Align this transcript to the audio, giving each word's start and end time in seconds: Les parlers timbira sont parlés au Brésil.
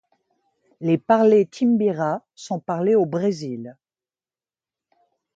Les 0.79 0.97
parlers 0.97 1.45
timbira 1.45 2.25
sont 2.33 2.59
parlés 2.59 2.95
au 2.95 3.05
Brésil. 3.05 3.77